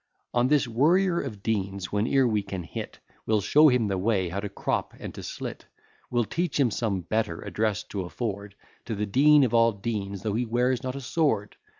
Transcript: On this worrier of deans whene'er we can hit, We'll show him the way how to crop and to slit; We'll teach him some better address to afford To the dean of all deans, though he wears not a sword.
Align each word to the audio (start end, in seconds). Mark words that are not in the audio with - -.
On 0.33 0.47
this 0.47 0.67
worrier 0.67 1.21
of 1.21 1.43
deans 1.43 1.89
whene'er 1.91 2.27
we 2.27 2.41
can 2.41 2.63
hit, 2.63 2.97
We'll 3.27 3.39
show 3.39 3.67
him 3.67 3.87
the 3.87 3.99
way 3.99 4.29
how 4.29 4.39
to 4.39 4.49
crop 4.49 4.95
and 4.97 5.13
to 5.13 5.21
slit; 5.21 5.67
We'll 6.09 6.25
teach 6.25 6.59
him 6.59 6.71
some 6.71 7.01
better 7.01 7.41
address 7.43 7.83
to 7.89 8.01
afford 8.01 8.55
To 8.85 8.95
the 8.95 9.05
dean 9.05 9.43
of 9.43 9.53
all 9.53 9.73
deans, 9.73 10.23
though 10.23 10.33
he 10.33 10.47
wears 10.47 10.81
not 10.81 10.95
a 10.95 11.01
sword. 11.01 11.55